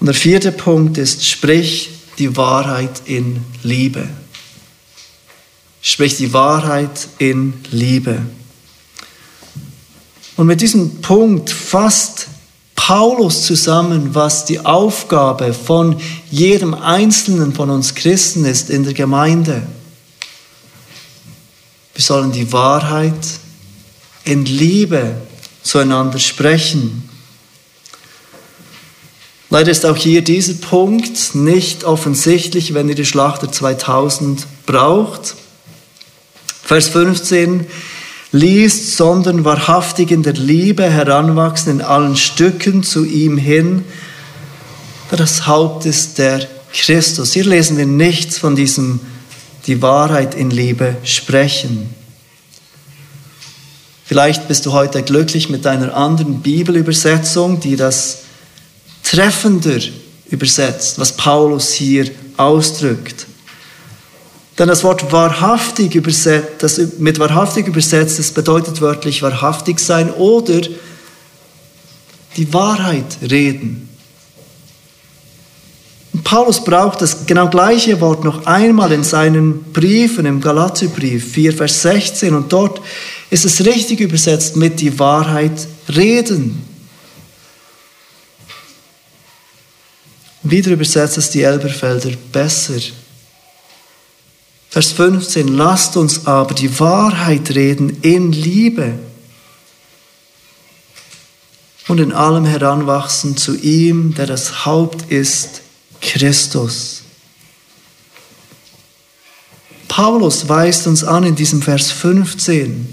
[0.00, 4.08] Und der vierte Punkt ist, sprich die Wahrheit in Liebe.
[5.80, 8.22] Sprich die Wahrheit in Liebe.
[10.36, 12.28] Und mit diesem Punkt fasst
[12.76, 19.66] Paulus zusammen, was die Aufgabe von jedem Einzelnen von uns Christen ist in der Gemeinde.
[21.98, 23.26] Wir sollen die Wahrheit
[24.22, 25.16] in Liebe
[25.64, 27.10] zueinander sprechen.
[29.50, 35.34] Leider ist auch hier dieser Punkt nicht offensichtlich, wenn ihr die Schlachter 2000 braucht.
[36.62, 37.66] Vers 15
[38.30, 43.84] liest, sondern wahrhaftig in der Liebe heranwachsen in allen Stücken zu ihm hin,
[45.10, 47.32] das Haupt ist der Christus.
[47.32, 49.00] Hier lesen wir nichts von diesem
[49.68, 51.94] die Wahrheit in Liebe sprechen.
[54.04, 58.22] Vielleicht bist du heute glücklich mit deiner anderen Bibelübersetzung, die das
[59.04, 59.78] treffender
[60.30, 63.26] übersetzt, was Paulus hier ausdrückt.
[64.58, 70.62] Denn das Wort wahrhaftig übersetzt, das mit wahrhaftig übersetzt, das bedeutet wörtlich wahrhaftig sein oder
[72.36, 73.87] die Wahrheit reden.
[76.28, 81.80] Paulus braucht das genau gleiche Wort noch einmal in seinen Briefen, im Galaterbrief 4, Vers
[81.80, 82.34] 16.
[82.34, 82.82] Und dort
[83.30, 86.62] ist es richtig übersetzt mit die Wahrheit reden.
[90.42, 92.78] Wieder übersetzt es die Elberfelder besser.
[94.68, 98.98] Vers 15, lasst uns aber die Wahrheit reden in Liebe
[101.86, 105.62] und in allem heranwachsen zu ihm, der das Haupt ist,
[106.08, 107.02] Christus.
[109.88, 112.88] Paulus weist uns an in diesem Vers 15,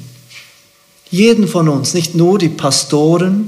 [1.11, 3.47] jeden von uns, nicht nur die Pastoren,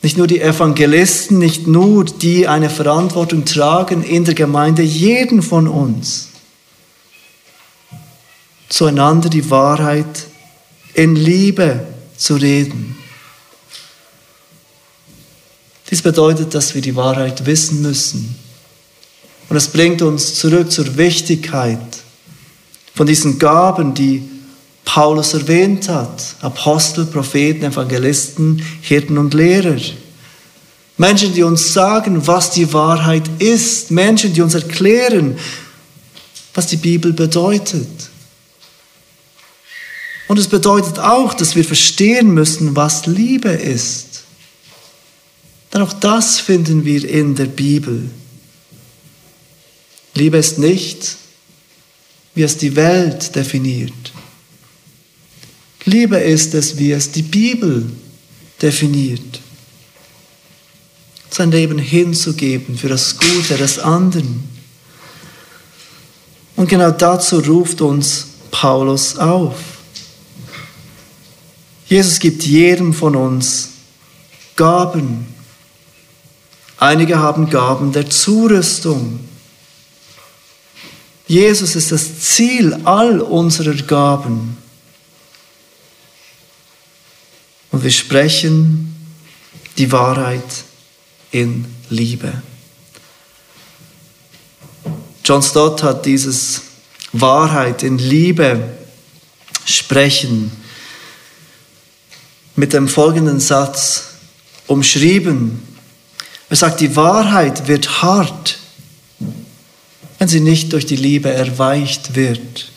[0.00, 5.66] nicht nur die Evangelisten, nicht nur die eine Verantwortung tragen in der Gemeinde, jeden von
[5.66, 6.28] uns,
[8.68, 10.26] zueinander die Wahrheit
[10.94, 11.84] in Liebe
[12.16, 12.96] zu reden.
[15.90, 18.34] Dies bedeutet, dass wir die Wahrheit wissen müssen.
[19.48, 21.78] Und es bringt uns zurück zur Wichtigkeit
[22.94, 24.22] von diesen Gaben, die
[24.84, 26.36] Paulus erwähnt hat.
[26.40, 29.80] Apostel, Propheten, Evangelisten, Hirten und Lehrer.
[30.96, 33.90] Menschen, die uns sagen, was die Wahrheit ist.
[33.90, 35.38] Menschen, die uns erklären,
[36.54, 37.88] was die Bibel bedeutet.
[40.28, 44.05] Und es bedeutet auch, dass wir verstehen müssen, was Liebe ist.
[45.76, 48.08] Denn auch das finden wir in der Bibel.
[50.14, 51.18] Liebe ist nicht,
[52.34, 53.92] wie es die Welt definiert.
[55.84, 57.90] Liebe ist es, wie es die Bibel
[58.62, 59.42] definiert.
[61.28, 64.48] Sein Leben hinzugeben für das Gute des anderen.
[66.56, 69.56] Und genau dazu ruft uns Paulus auf.
[71.86, 73.72] Jesus gibt jedem von uns
[74.56, 75.35] Gaben.
[76.78, 79.20] Einige haben Gaben der Zurüstung.
[81.26, 84.56] Jesus ist das Ziel all unserer Gaben.
[87.72, 88.94] Und wir sprechen
[89.76, 90.64] die Wahrheit
[91.30, 92.42] in Liebe.
[95.24, 96.62] John Stott hat dieses
[97.12, 98.76] Wahrheit in Liebe
[99.64, 100.52] sprechen
[102.54, 104.04] mit dem folgenden Satz
[104.66, 105.75] umschrieben.
[106.48, 108.58] Er sagt, die Wahrheit wird hart,
[110.18, 112.70] wenn sie nicht durch die Liebe erweicht wird.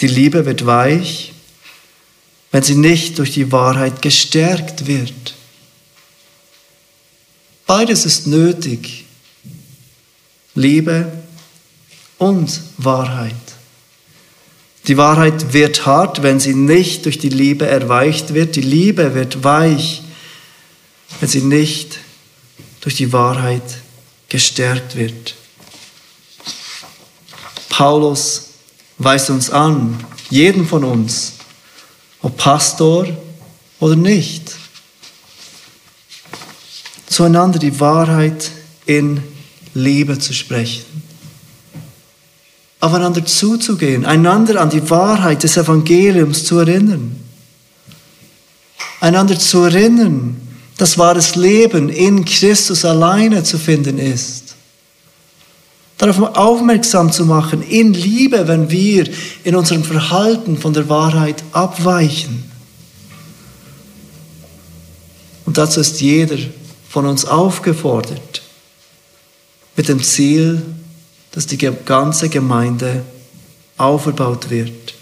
[0.00, 1.32] Die Liebe wird weich,
[2.50, 5.34] wenn sie nicht durch die Wahrheit gestärkt wird.
[7.66, 9.04] Beides ist nötig.
[10.54, 11.10] Liebe
[12.18, 13.34] und Wahrheit.
[14.86, 18.54] Die Wahrheit wird hart, wenn sie nicht durch die Liebe erweicht wird.
[18.54, 20.03] Die Liebe wird weich,
[21.20, 21.98] wenn sie nicht
[22.80, 23.62] durch die Wahrheit
[24.28, 25.34] gestärkt wird.
[27.68, 28.50] Paulus
[28.98, 31.32] weist uns an, jeden von uns,
[32.22, 33.06] ob Pastor
[33.80, 34.54] oder nicht,
[37.06, 38.50] zueinander die Wahrheit
[38.86, 39.22] in
[39.74, 40.84] Liebe zu sprechen,
[42.80, 47.16] aufeinander zuzugehen, einander an die Wahrheit des Evangeliums zu erinnern,
[49.00, 50.43] einander zu erinnern,
[50.76, 54.44] dass wahres Leben in Christus alleine zu finden ist
[55.98, 59.08] darauf aufmerksam zu machen, in Liebe, wenn wir
[59.44, 62.50] in unserem Verhalten von der Wahrheit abweichen.
[65.46, 66.38] Und dazu ist jeder
[66.88, 68.42] von uns aufgefordert,
[69.76, 70.62] mit dem Ziel,
[71.32, 73.02] dass die ganze Gemeinde
[73.76, 74.94] aufgebaut wird.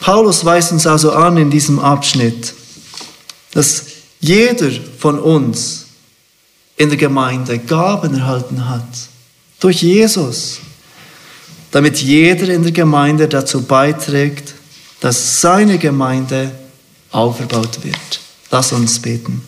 [0.00, 2.52] Paulus weist uns also an in diesem Abschnitt,
[3.54, 3.86] dass
[4.20, 5.86] jeder von uns
[6.76, 8.88] in der Gemeinde Gaben erhalten hat.
[9.60, 10.58] Durch Jesus.
[11.70, 14.54] Damit jeder in der Gemeinde dazu beiträgt,
[15.00, 16.50] dass seine Gemeinde
[17.10, 18.20] aufgebaut wird.
[18.50, 19.42] Lass uns beten.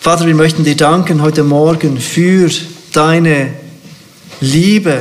[0.00, 2.50] Vater, wir möchten dir danken heute Morgen für
[2.92, 3.54] deine
[4.40, 5.00] Liebe,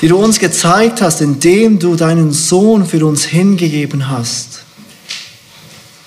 [0.00, 4.62] die du uns gezeigt hast, indem du deinen Sohn für uns hingegeben hast.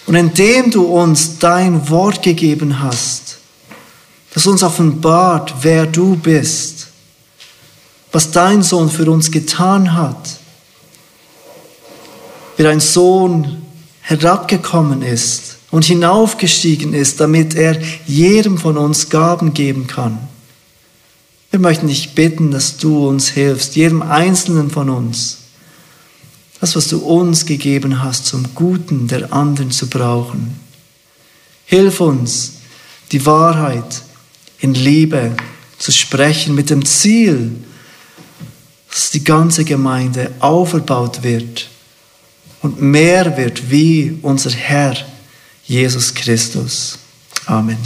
[0.06, 3.38] Und indem du uns dein Wort gegeben hast,
[4.34, 6.88] das uns offenbart, wer du bist,
[8.12, 10.40] was dein Sohn für uns getan hat,
[12.58, 13.62] wie dein Sohn
[14.02, 20.18] herabgekommen ist und hinaufgestiegen ist, damit er jedem von uns Gaben geben kann.
[21.52, 25.38] Wir möchten dich bitten, dass du uns hilfst, jedem Einzelnen von uns,
[26.62, 30.60] das, was du uns gegeben hast, zum Guten der anderen zu brauchen.
[31.66, 32.54] Hilf uns,
[33.12, 34.04] die Wahrheit
[34.60, 35.36] in Liebe
[35.78, 37.52] zu sprechen mit dem Ziel,
[38.90, 41.70] dass die ganze Gemeinde auferbaut wird
[42.62, 44.96] und mehr wird wie unser Herr
[45.66, 46.98] Jesus Christus.
[47.46, 47.78] Amen.